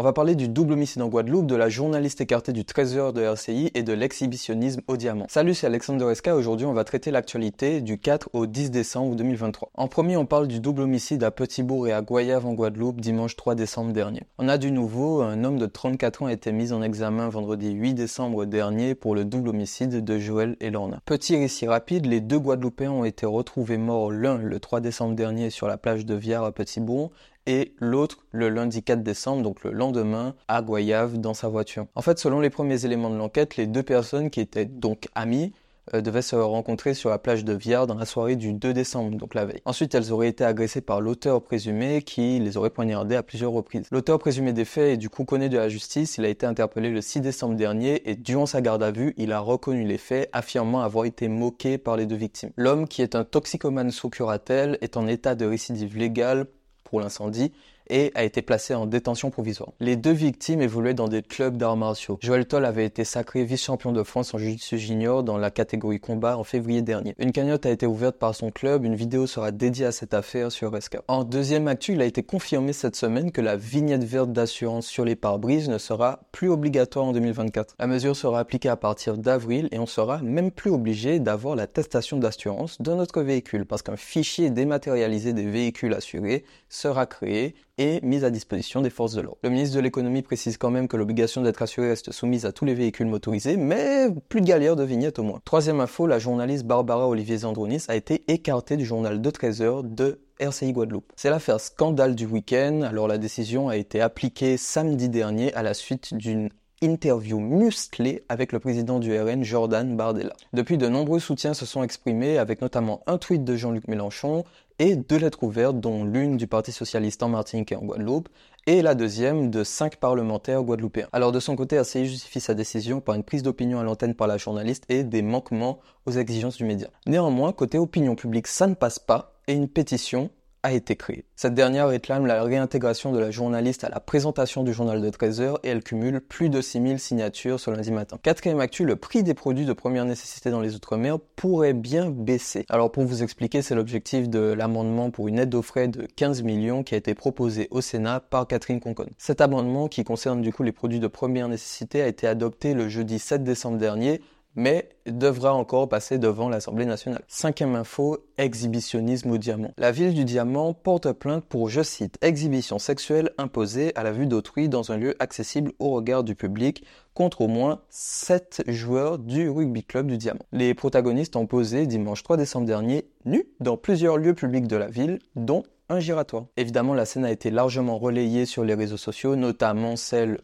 On 0.00 0.04
va 0.04 0.12
parler 0.12 0.36
du 0.36 0.48
double 0.48 0.74
homicide 0.74 1.02
en 1.02 1.08
Guadeloupe, 1.08 1.48
de 1.48 1.56
la 1.56 1.68
journaliste 1.68 2.20
écartée 2.20 2.52
du 2.52 2.64
trésor 2.64 3.12
de 3.12 3.20
RCI 3.20 3.72
et 3.74 3.82
de 3.82 3.92
l'exhibitionnisme 3.92 4.80
au 4.86 4.96
diamant. 4.96 5.26
Salut, 5.28 5.54
c'est 5.54 5.66
Alexandre 5.66 6.08
Esca. 6.08 6.36
Aujourd'hui, 6.36 6.66
on 6.66 6.72
va 6.72 6.84
traiter 6.84 7.10
l'actualité 7.10 7.80
du 7.80 7.98
4 7.98 8.30
au 8.32 8.46
10 8.46 8.70
décembre 8.70 9.16
2023. 9.16 9.72
En 9.74 9.88
premier, 9.88 10.16
on 10.16 10.24
parle 10.24 10.46
du 10.46 10.60
double 10.60 10.82
homicide 10.82 11.24
à 11.24 11.32
Petit-Bourg 11.32 11.88
et 11.88 11.92
à 11.92 12.00
Goyave 12.00 12.46
en 12.46 12.54
Guadeloupe 12.54 13.00
dimanche 13.00 13.34
3 13.34 13.56
décembre 13.56 13.92
dernier. 13.92 14.22
On 14.38 14.48
a 14.48 14.56
du 14.56 14.70
nouveau, 14.70 15.20
un 15.20 15.42
homme 15.42 15.58
de 15.58 15.66
34 15.66 16.22
ans 16.22 16.26
a 16.26 16.32
été 16.32 16.52
mis 16.52 16.72
en 16.72 16.80
examen 16.80 17.28
vendredi 17.28 17.72
8 17.72 17.94
décembre 17.94 18.44
dernier 18.44 18.94
pour 18.94 19.16
le 19.16 19.24
double 19.24 19.48
homicide 19.48 20.04
de 20.04 20.18
Joël 20.20 20.54
et 20.60 20.70
Lorna. 20.70 21.02
Petit 21.06 21.34
récit 21.34 21.66
rapide, 21.66 22.06
les 22.06 22.20
deux 22.20 22.38
Guadeloupéens 22.38 22.92
ont 22.92 23.04
été 23.04 23.26
retrouvés 23.26 23.78
morts 23.78 24.12
l'un 24.12 24.38
le 24.38 24.60
3 24.60 24.78
décembre 24.78 25.16
dernier 25.16 25.50
sur 25.50 25.66
la 25.66 25.76
plage 25.76 26.06
de 26.06 26.14
Viard 26.14 26.44
à 26.44 26.52
Petit-Bourg 26.52 27.10
et 27.48 27.74
l'autre 27.78 28.18
le 28.30 28.50
lundi 28.50 28.82
4 28.84 29.02
décembre, 29.02 29.42
donc 29.42 29.64
le 29.64 29.72
lendemain, 29.72 30.34
à 30.46 30.60
Goyave 30.62 31.18
dans 31.18 31.34
sa 31.34 31.48
voiture. 31.48 31.86
En 31.94 32.02
fait, 32.02 32.18
selon 32.18 32.40
les 32.40 32.50
premiers 32.50 32.84
éléments 32.84 33.10
de 33.10 33.16
l'enquête, 33.16 33.56
les 33.56 33.66
deux 33.66 33.82
personnes 33.82 34.28
qui 34.28 34.40
étaient 34.40 34.66
donc 34.66 35.08
amies 35.14 35.52
euh, 35.94 36.02
devaient 36.02 36.20
se 36.20 36.36
rencontrer 36.36 36.92
sur 36.92 37.08
la 37.08 37.18
plage 37.18 37.46
de 37.46 37.54
Viard 37.54 37.86
dans 37.86 37.94
la 37.94 38.04
soirée 38.04 38.36
du 38.36 38.52
2 38.52 38.74
décembre, 38.74 39.16
donc 39.16 39.34
la 39.34 39.46
veille. 39.46 39.62
Ensuite, 39.64 39.94
elles 39.94 40.12
auraient 40.12 40.28
été 40.28 40.44
agressées 40.44 40.82
par 40.82 41.00
l'auteur 41.00 41.42
présumé 41.42 42.02
qui 42.02 42.38
les 42.38 42.58
aurait 42.58 42.68
poignardées 42.68 43.16
à 43.16 43.22
plusieurs 43.22 43.52
reprises. 43.52 43.86
L'auteur 43.90 44.18
présumé 44.18 44.52
des 44.52 44.66
faits 44.66 44.92
est 44.92 44.96
du 44.98 45.08
coup 45.08 45.24
connu 45.24 45.48
de 45.48 45.56
la 45.56 45.70
justice, 45.70 46.18
il 46.18 46.26
a 46.26 46.28
été 46.28 46.44
interpellé 46.44 46.90
le 46.90 47.00
6 47.00 47.22
décembre 47.22 47.54
dernier 47.54 48.10
et 48.10 48.14
durant 48.14 48.44
sa 48.44 48.60
garde 48.60 48.82
à 48.82 48.90
vue, 48.90 49.14
il 49.16 49.32
a 49.32 49.40
reconnu 49.40 49.84
les 49.84 49.96
faits, 49.96 50.28
affirmant 50.34 50.82
avoir 50.82 51.06
été 51.06 51.28
moqué 51.28 51.78
par 51.78 51.96
les 51.96 52.04
deux 52.04 52.16
victimes. 52.16 52.50
L'homme, 52.56 52.86
qui 52.86 53.00
est 53.00 53.14
un 53.14 53.24
toxicomane 53.24 53.90
sous 53.90 54.10
curatelle, 54.10 54.76
est 54.82 54.98
en 54.98 55.06
état 55.06 55.34
de 55.34 55.46
récidive 55.46 55.96
légale 55.96 56.46
pour 56.88 57.00
l'incendie 57.00 57.52
et 57.90 58.12
a 58.14 58.24
été 58.24 58.42
placé 58.42 58.74
en 58.74 58.86
détention 58.86 59.30
provisoire. 59.30 59.72
Les 59.80 59.96
deux 59.96 60.12
victimes 60.12 60.60
évoluaient 60.60 60.94
dans 60.94 61.08
des 61.08 61.22
clubs 61.22 61.56
d'arts 61.56 61.76
martiaux. 61.76 62.18
Joël 62.20 62.46
Toll 62.46 62.64
avait 62.64 62.84
été 62.84 63.04
sacré 63.04 63.44
vice-champion 63.44 63.92
de 63.92 64.02
France 64.02 64.34
en 64.34 64.38
jiu-jitsu 64.38 64.78
junior 64.78 65.22
dans 65.22 65.38
la 65.38 65.50
catégorie 65.50 66.00
combat 66.00 66.36
en 66.36 66.44
février 66.44 66.82
dernier. 66.82 67.14
Une 67.18 67.32
cagnotte 67.32 67.66
a 67.66 67.70
été 67.70 67.86
ouverte 67.86 68.16
par 68.16 68.34
son 68.34 68.50
club, 68.50 68.84
une 68.84 68.94
vidéo 68.94 69.26
sera 69.26 69.50
dédiée 69.50 69.86
à 69.86 69.92
cette 69.92 70.14
affaire 70.14 70.52
sur 70.52 70.72
Resca. 70.72 71.02
En 71.08 71.24
deuxième 71.24 71.68
actu, 71.68 71.92
il 71.92 72.02
a 72.02 72.04
été 72.04 72.22
confirmé 72.22 72.72
cette 72.72 72.96
semaine 72.96 73.32
que 73.32 73.40
la 73.40 73.56
vignette 73.56 74.04
verte 74.04 74.32
d'assurance 74.32 74.86
sur 74.86 75.04
les 75.04 75.16
pare-brises 75.16 75.68
ne 75.68 75.78
sera 75.78 76.20
plus 76.32 76.50
obligatoire 76.50 77.06
en 77.06 77.12
2024. 77.12 77.74
La 77.78 77.86
mesure 77.86 78.16
sera 78.16 78.40
appliquée 78.40 78.68
à 78.68 78.76
partir 78.76 79.16
d'avril 79.18 79.68
et 79.72 79.78
on 79.78 79.86
sera 79.86 80.18
même 80.18 80.50
plus 80.50 80.70
obligé 80.70 81.20
d'avoir 81.20 81.56
l'attestation 81.56 82.18
d'assurance 82.18 82.80
de 82.80 82.92
notre 82.92 83.22
véhicule 83.22 83.66
parce 83.66 83.82
qu'un 83.82 83.96
fichier 83.96 84.50
dématérialisé 84.50 85.32
des 85.32 85.46
véhicules 85.46 85.94
assurés 85.94 86.44
sera 86.68 87.06
créé 87.06 87.54
et 87.78 88.00
mise 88.02 88.24
à 88.24 88.30
disposition 88.30 88.82
des 88.82 88.90
forces 88.90 89.14
de 89.14 89.20
l'ordre. 89.20 89.38
Le 89.42 89.50
ministre 89.50 89.76
de 89.76 89.80
l'économie 89.80 90.22
précise 90.22 90.58
quand 90.58 90.70
même 90.70 90.88
que 90.88 90.96
l'obligation 90.96 91.42
d'être 91.42 91.62
assuré 91.62 91.88
reste 91.88 92.12
soumise 92.12 92.44
à 92.44 92.52
tous 92.52 92.64
les 92.64 92.74
véhicules 92.74 93.06
motorisés, 93.06 93.56
mais 93.56 94.08
plus 94.28 94.40
de 94.40 94.46
galère 94.46 94.76
de 94.76 94.84
vignette 94.84 95.18
au 95.18 95.22
moins. 95.22 95.40
Troisième 95.44 95.80
info, 95.80 96.06
la 96.06 96.18
journaliste 96.18 96.64
Barbara 96.64 97.08
Olivier 97.08 97.38
Zandronis 97.38 97.84
a 97.88 97.96
été 97.96 98.24
écartée 98.28 98.76
du 98.76 98.84
journal 98.84 99.20
de 99.20 99.30
13 99.30 99.62
heures 99.62 99.84
de 99.84 100.20
RCI 100.40 100.72
Guadeloupe. 100.72 101.12
C'est 101.16 101.30
l'affaire 101.30 101.60
scandale 101.60 102.14
du 102.14 102.26
week-end, 102.26 102.82
alors 102.82 103.08
la 103.08 103.18
décision 103.18 103.68
a 103.68 103.76
été 103.76 104.00
appliquée 104.00 104.56
samedi 104.56 105.08
dernier 105.08 105.52
à 105.54 105.62
la 105.62 105.74
suite 105.74 106.14
d'une 106.14 106.50
interview 106.80 107.38
musclée 107.40 108.24
avec 108.28 108.52
le 108.52 108.60
président 108.60 108.98
du 108.98 109.18
RN, 109.18 109.44
Jordan 109.44 109.96
Bardella. 109.96 110.34
Depuis, 110.52 110.78
de 110.78 110.88
nombreux 110.88 111.20
soutiens 111.20 111.54
se 111.54 111.66
sont 111.66 111.82
exprimés, 111.82 112.38
avec 112.38 112.60
notamment 112.60 113.02
un 113.06 113.18
tweet 113.18 113.44
de 113.44 113.56
Jean-Luc 113.56 113.88
Mélenchon 113.88 114.44
et 114.78 114.96
deux 114.96 115.18
lettres 115.18 115.42
ouvertes, 115.42 115.80
dont 115.80 116.04
l'une 116.04 116.36
du 116.36 116.46
Parti 116.46 116.72
socialiste 116.72 117.22
en 117.22 117.28
Martinique 117.28 117.72
et 117.72 117.76
en 117.76 117.84
Guadeloupe, 117.84 118.28
et 118.66 118.82
la 118.82 118.94
deuxième 118.94 119.50
de 119.50 119.64
cinq 119.64 119.96
parlementaires 119.96 120.62
guadeloupéens. 120.62 121.08
Alors 121.12 121.32
de 121.32 121.40
son 121.40 121.56
côté, 121.56 121.76
RCI 121.76 122.06
justifie 122.06 122.40
sa 122.40 122.54
décision 122.54 123.00
par 123.00 123.14
une 123.14 123.22
prise 123.22 123.42
d'opinion 123.42 123.80
à 123.80 123.82
l'antenne 123.82 124.14
par 124.14 124.26
la 124.26 124.36
journaliste 124.36 124.84
et 124.88 125.04
des 125.04 125.22
manquements 125.22 125.78
aux 126.06 126.12
exigences 126.12 126.58
du 126.58 126.64
média. 126.64 126.88
Néanmoins, 127.06 127.52
côté 127.52 127.78
opinion 127.78 128.14
publique, 128.14 128.46
ça 128.46 128.66
ne 128.66 128.74
passe 128.74 128.98
pas, 128.98 129.38
et 129.46 129.54
une 129.54 129.68
pétition 129.68 130.30
été 130.72 130.96
créée. 130.96 131.24
Cette 131.36 131.54
dernière 131.54 131.88
réclame 131.88 132.26
la 132.26 132.42
réintégration 132.42 133.12
de 133.12 133.18
la 133.18 133.30
journaliste 133.30 133.84
à 133.84 133.88
la 133.88 134.00
présentation 134.00 134.64
du 134.64 134.72
journal 134.72 135.00
de 135.00 135.10
13 135.10 135.40
heures 135.40 135.60
et 135.62 135.68
elle 135.68 135.82
cumule 135.82 136.20
plus 136.20 136.48
de 136.48 136.60
6000 136.60 136.98
signatures 136.98 137.60
ce 137.60 137.70
lundi 137.70 137.92
matin. 137.92 138.18
Quatrième 138.22 138.60
actu, 138.60 138.84
le 138.84 138.96
prix 138.96 139.22
des 139.22 139.34
produits 139.34 139.64
de 139.64 139.72
première 139.72 140.04
nécessité 140.04 140.50
dans 140.50 140.60
les 140.60 140.74
Outre-mer 140.74 141.18
pourrait 141.36 141.74
bien 141.74 142.10
baisser. 142.10 142.66
Alors 142.68 142.90
pour 142.90 143.04
vous 143.04 143.22
expliquer, 143.22 143.62
c'est 143.62 143.74
l'objectif 143.74 144.28
de 144.28 144.40
l'amendement 144.40 145.10
pour 145.10 145.28
une 145.28 145.38
aide 145.38 145.54
aux 145.54 145.62
frais 145.62 145.88
de 145.88 146.06
15 146.16 146.42
millions 146.42 146.82
qui 146.82 146.94
a 146.94 146.98
été 146.98 147.14
proposé 147.14 147.68
au 147.70 147.80
Sénat 147.80 148.20
par 148.20 148.46
Catherine 148.46 148.80
Concon. 148.80 149.06
Cet 149.18 149.40
amendement 149.40 149.88
qui 149.88 150.04
concerne 150.04 150.42
du 150.42 150.52
coup 150.52 150.62
les 150.62 150.72
produits 150.72 151.00
de 151.00 151.06
première 151.06 151.48
nécessité 151.48 152.02
a 152.02 152.08
été 152.08 152.26
adopté 152.26 152.74
le 152.74 152.88
jeudi 152.88 153.18
7 153.18 153.44
décembre 153.44 153.78
dernier 153.78 154.20
mais 154.58 154.88
devra 155.06 155.54
encore 155.54 155.88
passer 155.88 156.18
devant 156.18 156.48
l'Assemblée 156.48 156.84
nationale. 156.84 157.22
Cinquième 157.28 157.76
info, 157.76 158.18
exhibitionnisme 158.38 159.30
au 159.30 159.38
diamant. 159.38 159.72
La 159.78 159.92
ville 159.92 160.12
du 160.12 160.24
diamant 160.24 160.74
porte 160.74 161.12
plainte 161.12 161.44
pour, 161.44 161.68
je 161.68 161.80
cite, 161.80 162.18
exhibition 162.22 162.80
sexuelle 162.80 163.30
imposée 163.38 163.92
à 163.94 164.02
la 164.02 164.10
vue 164.10 164.26
d'autrui 164.26 164.68
dans 164.68 164.90
un 164.90 164.96
lieu 164.96 165.14
accessible 165.20 165.72
au 165.78 165.90
regard 165.90 166.24
du 166.24 166.34
public 166.34 166.84
contre 167.14 167.42
au 167.42 167.48
moins 167.48 167.82
7 167.88 168.64
joueurs 168.66 169.18
du 169.18 169.48
rugby 169.48 169.84
club 169.84 170.08
du 170.08 170.18
diamant. 170.18 170.44
Les 170.50 170.74
protagonistes 170.74 171.36
ont 171.36 171.46
posé 171.46 171.86
dimanche 171.86 172.24
3 172.24 172.36
décembre 172.36 172.66
dernier 172.66 173.06
nus 173.24 173.46
dans 173.60 173.76
plusieurs 173.76 174.16
lieux 174.16 174.34
publics 174.34 174.66
de 174.66 174.76
la 174.76 174.88
ville, 174.88 175.20
dont 175.36 175.62
un 175.88 176.00
giratoire. 176.00 176.46
Évidemment, 176.56 176.94
la 176.94 177.04
scène 177.04 177.24
a 177.24 177.30
été 177.30 177.50
largement 177.50 177.96
relayée 177.96 178.44
sur 178.44 178.64
les 178.64 178.74
réseaux 178.74 178.96
sociaux, 178.96 179.36
notamment 179.36 179.94
celle 179.94 180.40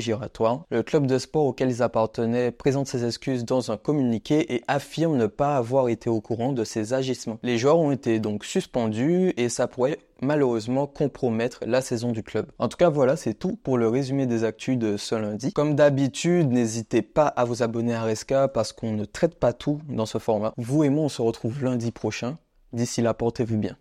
giratoire. 0.00 0.64
Le 0.70 0.82
club 0.82 1.06
de 1.06 1.18
sport 1.18 1.46
auquel 1.46 1.70
ils 1.70 1.82
appartenaient 1.82 2.50
présente 2.50 2.86
ses 2.86 3.04
excuses 3.04 3.44
dans 3.44 3.70
un 3.70 3.76
communiqué 3.76 4.54
et 4.54 4.62
affirme 4.68 5.16
ne 5.16 5.26
pas 5.26 5.56
avoir 5.56 5.88
été 5.88 6.10
au 6.10 6.20
courant 6.20 6.52
de 6.52 6.64
ces 6.64 6.92
agissements. 6.92 7.38
Les 7.42 7.58
joueurs 7.58 7.78
ont 7.78 7.90
été 7.90 8.20
donc 8.20 8.44
suspendus 8.44 9.32
et 9.36 9.48
ça 9.48 9.66
pourrait 9.66 9.98
malheureusement 10.20 10.86
compromettre 10.86 11.60
la 11.66 11.80
saison 11.80 12.12
du 12.12 12.22
club. 12.22 12.46
En 12.58 12.68
tout 12.68 12.76
cas 12.76 12.88
voilà 12.88 13.16
c'est 13.16 13.34
tout 13.34 13.56
pour 13.62 13.78
le 13.78 13.88
résumé 13.88 14.26
des 14.26 14.44
actus 14.44 14.78
de 14.78 14.96
ce 14.96 15.14
lundi. 15.14 15.52
Comme 15.52 15.74
d'habitude 15.74 16.50
n'hésitez 16.50 17.02
pas 17.02 17.26
à 17.26 17.44
vous 17.44 17.62
abonner 17.62 17.94
à 17.94 18.02
Resca 18.02 18.48
parce 18.48 18.72
qu'on 18.72 18.92
ne 18.92 19.04
traite 19.04 19.34
pas 19.36 19.52
tout 19.52 19.80
dans 19.88 20.06
ce 20.06 20.18
format. 20.18 20.52
Vous 20.56 20.84
et 20.84 20.88
moi 20.88 21.04
on 21.04 21.08
se 21.08 21.22
retrouve 21.22 21.62
lundi 21.62 21.90
prochain. 21.90 22.38
D'ici 22.72 23.02
là 23.02 23.14
portez-vous 23.14 23.58
bien. 23.58 23.76